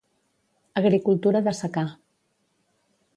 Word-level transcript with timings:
Agricultura 0.81 1.43
de 1.49 1.53
secà. 1.59 1.83